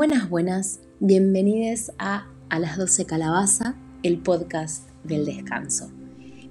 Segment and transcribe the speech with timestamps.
[0.00, 5.90] Buenas, buenas, bienvenidos a A las 12 Calabaza, el podcast del descanso.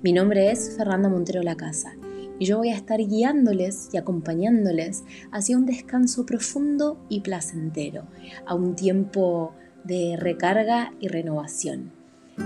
[0.04, 1.96] Mi nombre es Fernanda Montero La Casa
[2.38, 8.04] y yo voy a estar guiándoles y acompañándoles hacia un descanso profundo y placentero,
[8.46, 11.92] a un tiempo de recarga y renovación.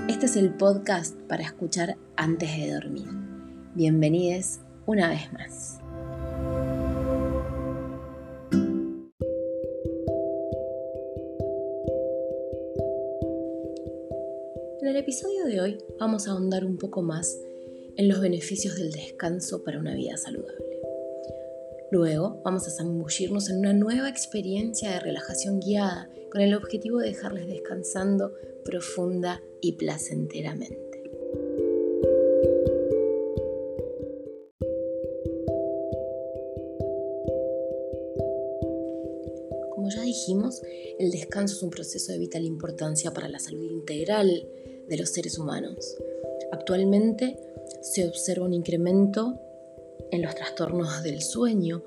[0.07, 3.09] Este es el podcast para escuchar antes de dormir.
[3.75, 5.82] Bienvenidos una vez más.
[14.83, 17.39] En el episodio de hoy vamos a ahondar un poco más
[17.95, 20.81] en los beneficios del descanso para una vida saludable.
[21.89, 27.11] Luego vamos a zambullirnos en una nueva experiencia de relajación guiada con el objetivo de
[27.11, 28.33] dejarles descansando
[28.65, 31.01] profunda y placenteramente.
[39.73, 40.61] Como ya dijimos,
[40.99, 44.45] el descanso es un proceso de vital importancia para la salud integral
[44.87, 45.97] de los seres humanos.
[46.51, 47.37] Actualmente
[47.81, 49.39] se observa un incremento
[50.11, 51.83] en los trastornos del sueño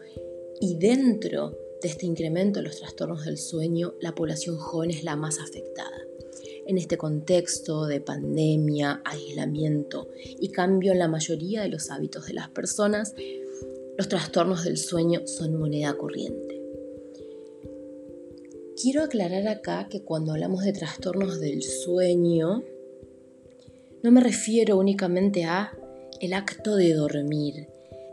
[0.61, 5.17] y dentro de este incremento de los trastornos del sueño, la población joven es la
[5.17, 5.97] más afectada.
[6.67, 12.35] En este contexto de pandemia, aislamiento y cambio en la mayoría de los hábitos de
[12.35, 13.15] las personas,
[13.97, 16.63] los trastornos del sueño son moneda corriente.
[18.81, 22.63] Quiero aclarar acá que cuando hablamos de trastornos del sueño,
[24.07, 25.77] no me refiero únicamente a
[26.21, 27.67] el acto de dormir.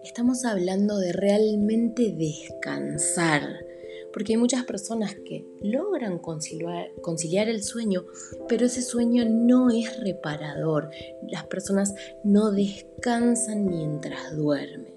[0.03, 3.63] Estamos hablando de realmente descansar,
[4.11, 8.05] porque hay muchas personas que logran conciliar, el sueño,
[8.49, 10.89] pero ese sueño no es reparador.
[11.29, 14.95] Las personas no descansan mientras duermen.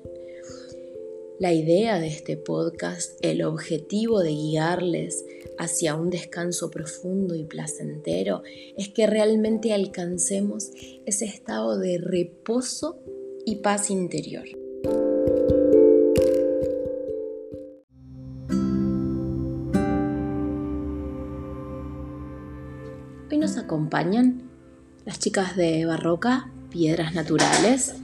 [1.39, 5.27] La idea de este podcast, el objetivo de guiarles
[5.59, 8.43] hacia un descanso profundo y placentero,
[8.77, 10.71] es que realmente alcancemos
[11.07, 12.99] ese estado de reposo
[13.45, 14.47] y paz interior.
[23.39, 24.43] nos acompañan
[25.05, 27.95] las chicas de Barroca, Piedras Naturales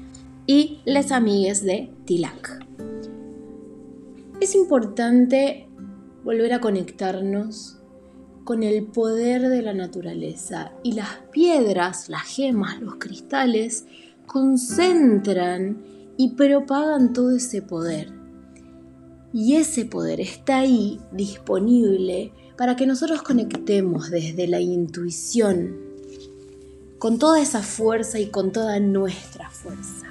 [0.47, 2.65] y las amigues de Tilac.
[4.41, 5.69] Es importante
[6.25, 7.79] volver a conectarnos
[8.45, 13.87] con el poder de la naturaleza y las piedras, las gemas, los cristales
[14.27, 15.83] concentran
[16.17, 18.13] y propagan todo ese poder.
[19.33, 25.77] Y ese poder está ahí disponible para que nosotros conectemos desde la intuición
[26.99, 30.07] con toda esa fuerza y con toda nuestra fuerza.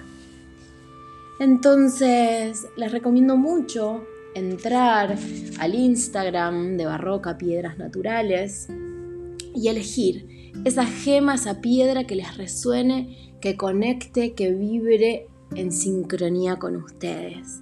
[1.39, 4.03] Entonces, les recomiendo mucho
[4.36, 5.18] entrar
[5.59, 8.68] al Instagram de Barroca Piedras Naturales
[9.56, 16.58] y elegir esa gema, esa piedra que les resuene, que conecte, que vibre en sincronía
[16.58, 17.62] con ustedes.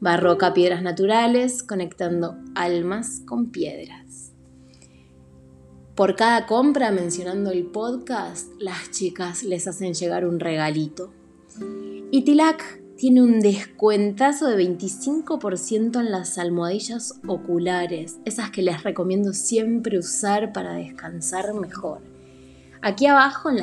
[0.00, 4.32] Barroca Piedras Naturales, conectando almas con piedras.
[5.94, 11.12] Por cada compra mencionando el podcast, las chicas les hacen llegar un regalito.
[12.10, 12.22] Y
[13.02, 20.52] tiene un descuentazo de 25% en las almohadillas oculares, esas que les recomiendo siempre usar
[20.52, 22.00] para descansar mejor.
[22.80, 23.56] Aquí abajo en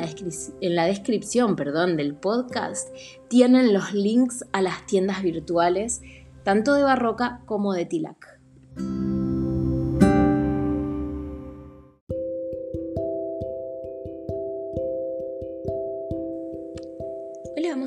[0.74, 2.94] la, descripción perdón, del podcast
[3.28, 6.02] tienen los links a las tiendas virtuales
[6.42, 8.38] tanto de Barroca como de Tilac.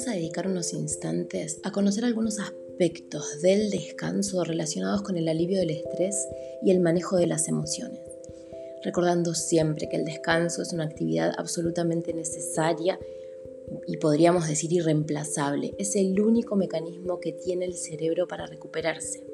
[0.08, 5.72] A dedicar unos instantes a conocer algunos aspectos del descanso relacionados con el alivio del
[5.72, 6.28] estrés
[6.64, 8.14] y el manejo de las emociones
[8.84, 13.00] recordando siempre que el descanso es una actividad absolutamente necesaria
[13.88, 15.74] y podríamos decir irreemplazable.
[15.78, 19.26] Es el único mecanismo que tiene el cerebro para recuperarse.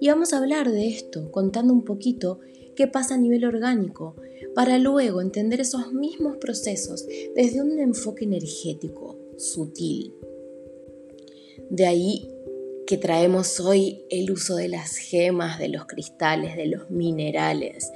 [0.00, 2.40] Y vamos a hablar de esto, contando un poquito
[2.76, 4.16] qué pasa a nivel orgánico,
[4.54, 10.14] para luego entender esos mismos procesos desde un enfoque energético, sutil.
[11.70, 12.28] De ahí
[12.86, 17.90] que traemos hoy el uso de las gemas, de los cristales, de los minerales.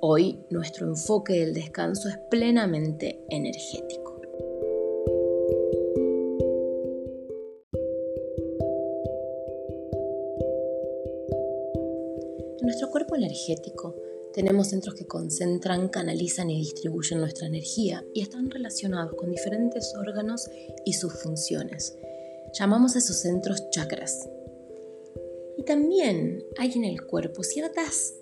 [0.00, 4.10] Hoy nuestro enfoque del descanso es plenamente energético.
[12.70, 13.96] nuestro cuerpo energético
[14.32, 20.48] tenemos centros que concentran, canalizan y distribuyen nuestra energía y están relacionados con diferentes órganos
[20.84, 21.96] y sus funciones.
[22.58, 24.28] Llamamos a esos centros chakras.
[25.56, 28.14] Y también hay en el cuerpo ciertas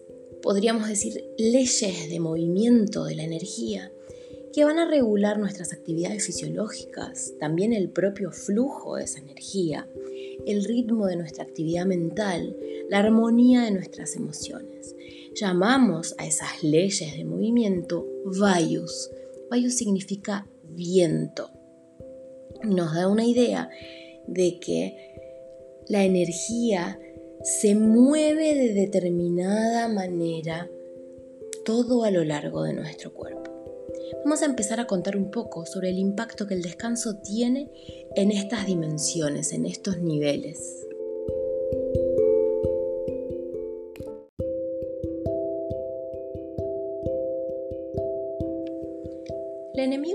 [0.42, 3.92] podríamos decir, leyes de movimiento de la energía
[4.52, 9.86] que van a regular nuestras actividades fisiológicas, también el propio flujo de esa energía,
[10.46, 12.56] el ritmo de nuestra actividad mental,
[12.88, 14.96] la armonía de nuestras emociones.
[15.40, 19.10] Llamamos a esas leyes de movimiento Vayus.
[19.48, 21.50] Vayus significa viento.
[22.64, 23.70] Nos da una idea
[24.26, 25.14] de que
[25.86, 26.98] la energía
[27.42, 30.68] se mueve de determinada manera
[31.64, 33.38] todo a lo largo de nuestro cuerpo.
[34.24, 37.70] Vamos a empezar a contar un poco sobre el impacto que el descanso tiene
[38.16, 40.87] en estas dimensiones, en estos niveles.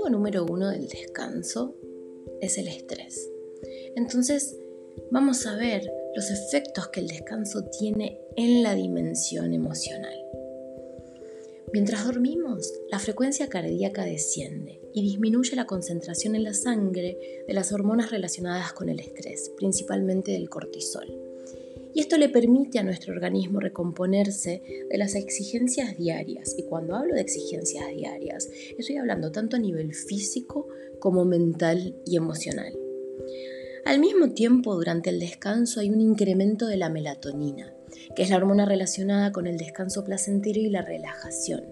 [0.08, 1.74] Número uno del descanso
[2.40, 3.30] es el estrés.
[3.96, 4.56] Entonces,
[5.10, 10.14] vamos a ver los efectos que el descanso tiene en la dimensión emocional.
[11.72, 17.18] Mientras dormimos, la frecuencia cardíaca desciende y disminuye la concentración en la sangre
[17.48, 21.23] de las hormonas relacionadas con el estrés, principalmente del cortisol.
[21.94, 26.54] Y esto le permite a nuestro organismo recomponerse de las exigencias diarias.
[26.58, 30.68] Y cuando hablo de exigencias diarias, estoy hablando tanto a nivel físico
[30.98, 32.72] como mental y emocional.
[33.84, 37.74] Al mismo tiempo, durante el descanso hay un incremento de la melatonina,
[38.16, 41.64] que es la hormona relacionada con el descanso placentero y la relajación,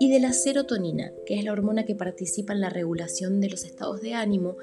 [0.00, 3.64] y de la serotonina, que es la hormona que participa en la regulación de los
[3.64, 4.56] estados de ánimo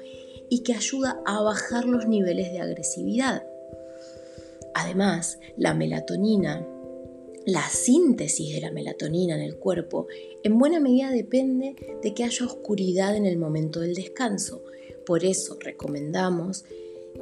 [0.50, 3.42] y que ayuda a bajar los niveles de agresividad.
[4.74, 6.66] Además, la melatonina,
[7.44, 10.06] la síntesis de la melatonina en el cuerpo,
[10.42, 14.62] en buena medida depende de que haya oscuridad en el momento del descanso.
[15.04, 16.64] Por eso recomendamos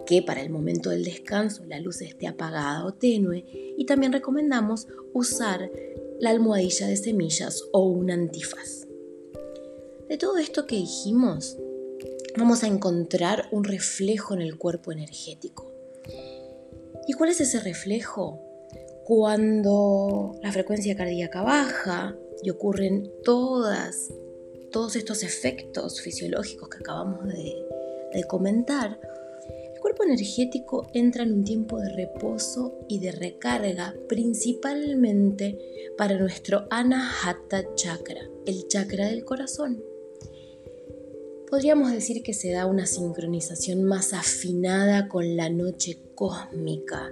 [0.07, 3.45] que para el momento del descanso la luz esté apagada o tenue
[3.77, 5.71] y también recomendamos usar
[6.21, 8.87] la almohadilla de semillas o un antifaz.
[10.09, 11.57] De todo esto que dijimos,
[12.37, 15.70] vamos a encontrar un reflejo en el cuerpo energético.
[17.11, 18.41] ¿Y cuál es ese reflejo?
[19.03, 27.67] Cuando la frecuencia cardíaca baja y ocurren todos estos efectos fisiológicos que acabamos de,
[28.15, 29.01] de comentar,
[29.75, 35.59] el cuerpo energético entra en un tiempo de reposo y de recarga principalmente
[35.99, 39.83] para nuestro Anahata Chakra, el chakra del corazón.
[41.51, 47.11] Podríamos decir que se da una sincronización más afinada con la noche cósmica,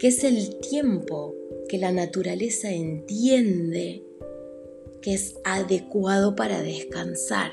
[0.00, 1.36] que es el tiempo
[1.68, 4.02] que la naturaleza entiende
[5.02, 7.52] que es adecuado para descansar.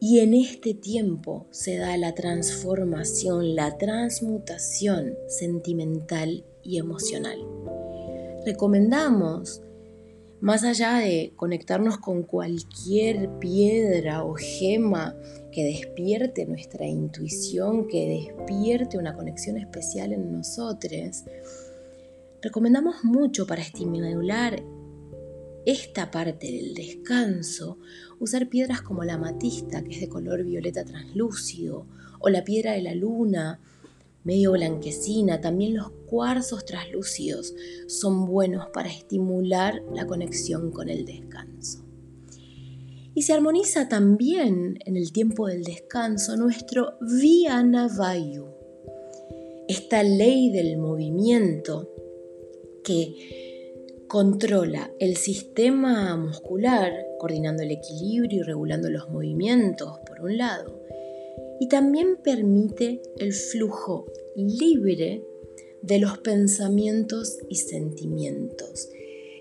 [0.00, 7.38] Y en este tiempo se da la transformación, la transmutación sentimental y emocional.
[8.44, 9.62] Recomendamos,
[10.44, 15.16] más allá de conectarnos con cualquier piedra o gema
[15.50, 21.24] que despierte nuestra intuición, que despierte una conexión especial en nosotros,
[22.42, 24.62] recomendamos mucho para estimular
[25.64, 27.78] esta parte del descanso,
[28.20, 31.86] usar piedras como la amatista, que es de color violeta translúcido,
[32.20, 33.60] o la piedra de la luna,
[34.24, 37.54] medio blanquecina, también los cuarzos translúcidos
[37.86, 41.84] son buenos para estimular la conexión con el descanso.
[43.14, 48.46] Y se armoniza también en el tiempo del descanso nuestro Vayu,
[49.68, 51.88] esta ley del movimiento
[52.82, 53.44] que
[54.14, 60.83] Controla el sistema muscular, coordinando el equilibrio y regulando los movimientos, por un lado,
[61.60, 64.06] y también permite el flujo
[64.36, 65.24] libre
[65.82, 68.88] de los pensamientos y sentimientos.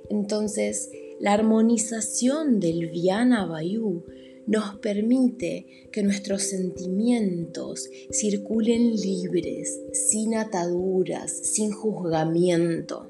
[0.10, 4.04] Entonces, la armonización del Viana Vayu
[4.46, 13.10] nos permite que nuestros sentimientos circulen libres, sin ataduras, sin juzgamiento.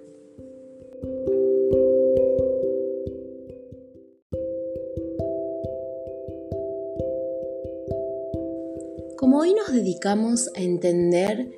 [9.43, 11.51] Hoy nos dedicamos a entender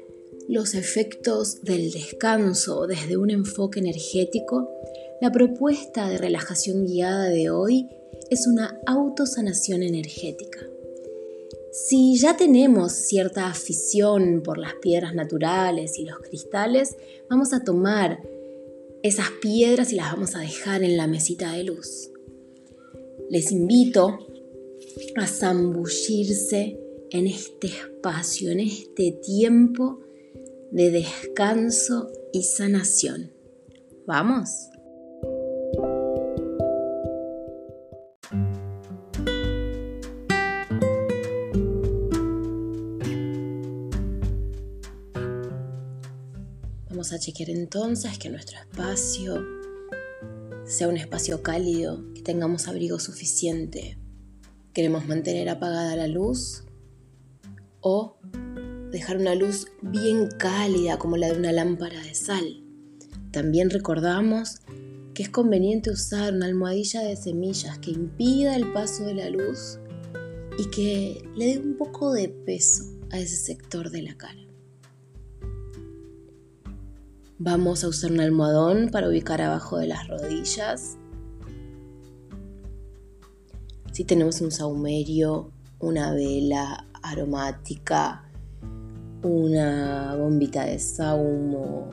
[0.47, 4.67] los efectos del descanso desde un enfoque energético,
[5.21, 7.87] la propuesta de relajación guiada de hoy
[8.31, 10.61] es una autosanación energética.
[11.71, 16.95] Si ya tenemos cierta afición por las piedras naturales y los cristales,
[17.29, 18.17] vamos a tomar
[19.03, 22.09] esas piedras y las vamos a dejar en la mesita de luz.
[23.29, 24.17] Les invito
[25.17, 26.79] a zambullirse
[27.11, 29.99] en este espacio, en este tiempo
[30.71, 33.31] de descanso y sanación.
[34.07, 34.49] ¿Vamos?
[46.89, 49.43] Vamos a chequear entonces que nuestro espacio
[50.65, 53.97] sea un espacio cálido, que tengamos abrigo suficiente.
[54.73, 56.64] Queremos mantener apagada la luz
[57.87, 58.17] o
[58.91, 62.63] dejar una luz bien cálida como la de una lámpara de sal.
[63.29, 64.61] También recordamos
[65.13, 69.77] que es conveniente usar una almohadilla de semillas que impida el paso de la luz
[70.57, 74.41] y que le dé un poco de peso a ese sector de la cara.
[77.37, 80.97] Vamos a usar un almohadón para ubicar abajo de las rodillas.
[83.91, 88.23] Si tenemos un saumerio, una vela aromática,
[89.21, 91.89] una bombita de saumo,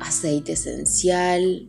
[0.00, 1.68] aceite esencial,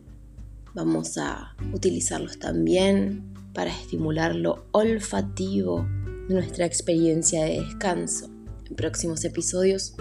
[0.74, 5.86] vamos a utilizarlos también para estimular lo olfativo
[6.28, 8.30] de nuestra experiencia de descanso.
[8.68, 9.94] En próximos episodios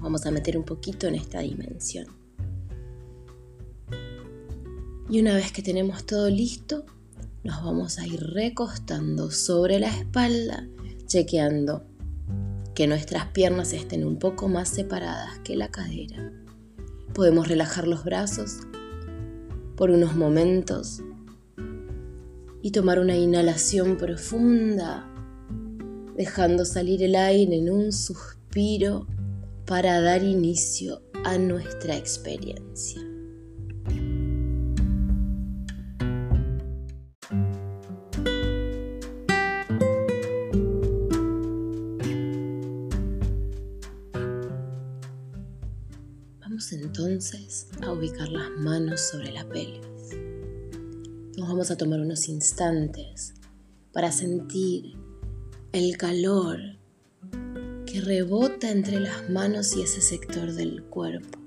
[0.00, 2.06] vamos a meter un poquito en esta dimensión.
[5.08, 6.84] Y una vez que tenemos todo listo,
[7.42, 10.68] nos vamos a ir recostando sobre la espalda,
[11.10, 11.82] chequeando
[12.72, 16.32] que nuestras piernas estén un poco más separadas que la cadera.
[17.12, 18.58] Podemos relajar los brazos
[19.76, 21.02] por unos momentos
[22.62, 25.12] y tomar una inhalación profunda,
[26.16, 29.08] dejando salir el aire en un suspiro
[29.66, 33.09] para dar inicio a nuestra experiencia.
[46.72, 49.80] Entonces a ubicar las manos sobre la pelvis.
[51.38, 53.32] Nos vamos a tomar unos instantes
[53.92, 54.92] para sentir
[55.72, 56.60] el calor
[57.86, 61.38] que rebota entre las manos y ese sector del cuerpo.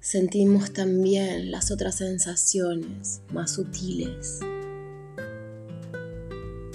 [0.00, 4.40] Sentimos también las otras sensaciones más sutiles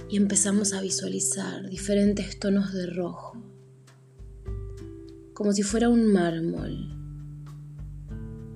[0.10, 3.38] y empezamos a visualizar diferentes tonos de rojo,
[5.36, 6.90] como si fuera un mármol,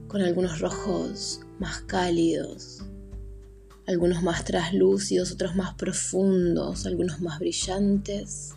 [0.08, 2.84] con algunos rojos más cálidos,
[3.86, 8.56] algunos más traslúcidos, otros más profundos, algunos más brillantes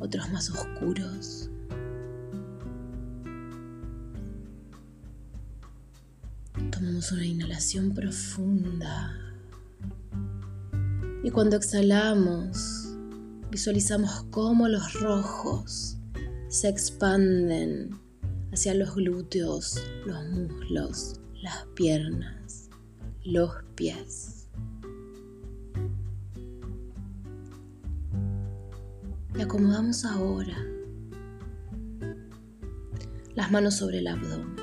[0.00, 1.50] otros más oscuros.
[6.70, 9.14] Tomamos una inhalación profunda
[11.22, 12.96] y cuando exhalamos
[13.50, 15.98] visualizamos cómo los rojos
[16.50, 17.96] se expanden
[18.52, 22.68] hacia los glúteos, los muslos, las piernas,
[23.22, 24.48] los pies.
[29.38, 30.58] Y acomodamos ahora
[33.36, 34.56] las manos sobre el abdomen.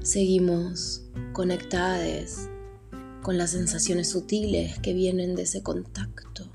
[0.00, 2.48] Seguimos conectadas
[3.22, 6.51] con las sensaciones sutiles que vienen de ese contacto.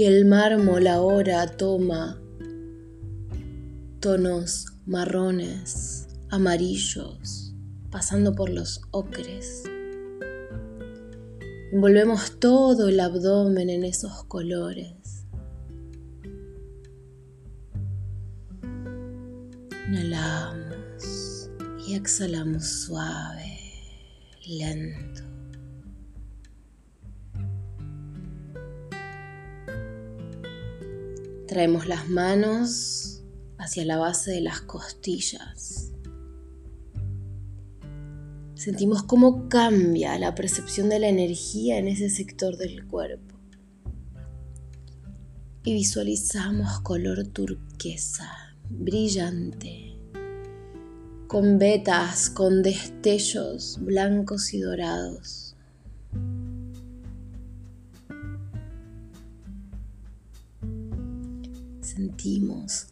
[0.00, 2.18] Y el mármol ahora toma
[4.00, 7.54] tonos marrones, amarillos,
[7.90, 9.62] pasando por los ocres.
[11.70, 15.26] Envolvemos todo el abdomen en esos colores.
[19.86, 21.50] Inhalamos
[21.86, 23.58] y exhalamos suave,
[24.48, 25.09] lento.
[31.50, 33.22] Traemos las manos
[33.58, 35.90] hacia la base de las costillas.
[38.54, 43.34] Sentimos cómo cambia la percepción de la energía en ese sector del cuerpo.
[45.64, 48.30] Y visualizamos color turquesa,
[48.68, 49.98] brillante,
[51.26, 55.49] con vetas, con destellos blancos y dorados.
[62.00, 62.86] Sentimos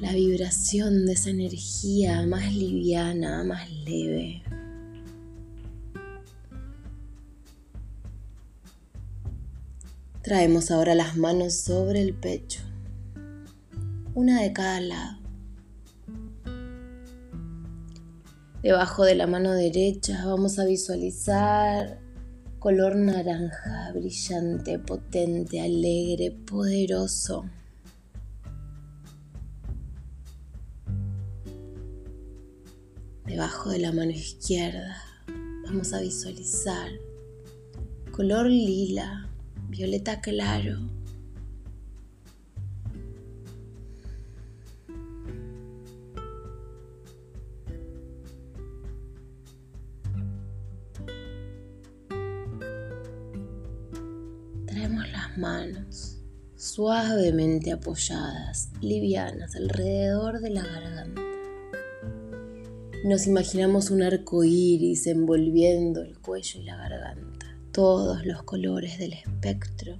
[0.00, 4.42] la vibración de esa energía más liviana, más leve.
[10.22, 12.62] Traemos ahora las manos sobre el pecho,
[14.14, 15.18] una de cada lado.
[18.62, 22.00] Debajo de la mano derecha vamos a visualizar
[22.58, 27.44] color naranja, brillante, potente, alegre, poderoso.
[33.32, 35.02] debajo de la mano izquierda.
[35.64, 36.90] Vamos a visualizar
[38.10, 39.26] color lila,
[39.70, 40.80] violeta claro.
[54.66, 56.18] Traemos las manos
[56.56, 61.21] suavemente apoyadas, livianas, alrededor de la garganta.
[63.04, 69.12] Nos imaginamos un arco iris envolviendo el cuello y la garganta, todos los colores del
[69.12, 69.98] espectro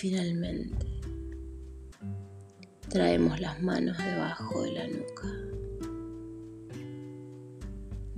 [0.00, 0.86] finalmente
[2.88, 5.59] traemos las manos debajo de la nuca.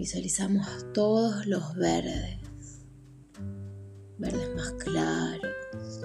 [0.03, 2.41] Visualizamos todos los verdes,
[4.19, 6.01] verdes más claros,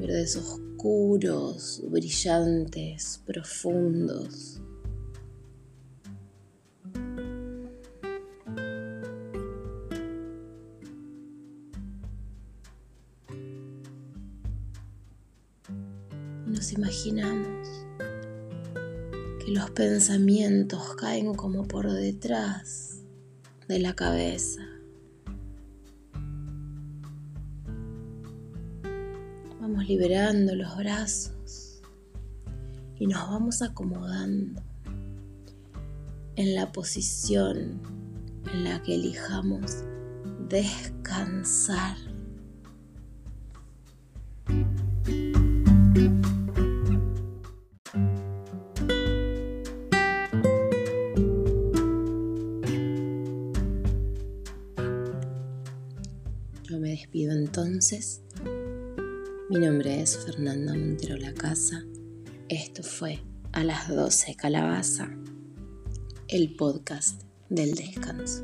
[0.00, 4.62] verdes oscuros, brillantes, profundos.
[16.46, 17.68] nos imaginamos
[19.44, 22.91] que los pensamientos caen como por detrás
[23.68, 24.62] de la cabeza.
[29.60, 31.80] Vamos liberando los brazos
[32.98, 34.62] y nos vamos acomodando
[36.36, 37.80] en la posición
[38.52, 39.84] en la que elijamos
[40.48, 41.96] descansar.
[57.14, 58.22] Entonces.
[59.50, 61.84] Mi nombre es Fernanda Montero La Casa.
[62.48, 63.20] Esto fue
[63.52, 65.10] A las 12 Calabaza,
[66.28, 68.42] el podcast del descanso.